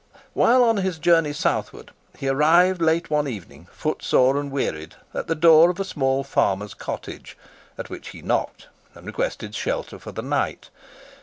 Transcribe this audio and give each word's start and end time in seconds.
While 0.33 0.63
on 0.63 0.77
his 0.77 0.97
journey 0.97 1.31
southward 1.31 1.91
he 2.17 2.27
arrived 2.27 2.81
late 2.81 3.11
one 3.11 3.27
evening, 3.27 3.67
footsore 3.71 4.39
and 4.39 4.49
wearied, 4.49 4.95
at 5.13 5.27
the 5.27 5.35
door 5.35 5.69
of 5.69 5.79
a 5.79 5.85
small 5.85 6.23
farmer's 6.23 6.73
cottage, 6.73 7.37
at 7.77 7.91
which 7.91 8.07
he 8.09 8.23
knocked, 8.23 8.67
and 8.95 9.05
requested 9.05 9.53
shelter 9.53 9.99
for 9.99 10.11
the 10.11 10.23
night. 10.23 10.71